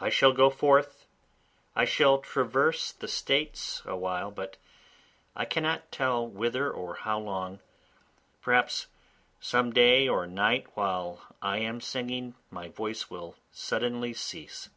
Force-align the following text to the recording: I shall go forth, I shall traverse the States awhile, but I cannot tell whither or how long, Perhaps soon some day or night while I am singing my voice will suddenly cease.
I 0.00 0.08
shall 0.08 0.32
go 0.32 0.50
forth, 0.50 1.06
I 1.76 1.84
shall 1.84 2.18
traverse 2.18 2.90
the 2.90 3.06
States 3.06 3.80
awhile, 3.84 4.32
but 4.32 4.56
I 5.36 5.44
cannot 5.44 5.92
tell 5.92 6.26
whither 6.26 6.68
or 6.68 6.96
how 6.96 7.20
long, 7.20 7.60
Perhaps 8.42 8.88
soon 9.38 9.66
some 9.68 9.72
day 9.72 10.08
or 10.08 10.26
night 10.26 10.66
while 10.74 11.22
I 11.40 11.58
am 11.58 11.80
singing 11.80 12.34
my 12.50 12.70
voice 12.70 13.08
will 13.08 13.36
suddenly 13.52 14.14
cease. 14.14 14.68